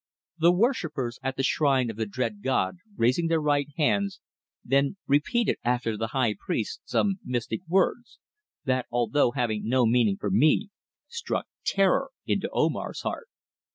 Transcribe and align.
The 0.39 0.51
worshippers 0.51 1.19
at 1.21 1.37
the 1.37 1.43
shrine 1.43 1.91
of 1.91 1.95
the 1.95 2.07
dread 2.07 2.41
god 2.41 2.77
raising 2.97 3.27
their 3.27 3.39
right 3.39 3.67
hands 3.77 4.19
then 4.65 4.97
repeated 5.05 5.57
after 5.63 5.95
the 5.95 6.07
high 6.07 6.33
priest 6.43 6.81
some 6.85 7.19
mystic 7.23 7.61
words 7.67 8.17
that, 8.65 8.87
although 8.91 9.29
having 9.29 9.67
no 9.67 9.85
meaning 9.85 10.17
for 10.19 10.31
me, 10.31 10.69
struck 11.07 11.45
terror 11.63 12.09
into 12.25 12.49
Omar's 12.51 13.01
heart. 13.01 13.27